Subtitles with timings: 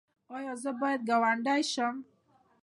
[0.35, 1.95] ایا زه باید ګاونډی شم؟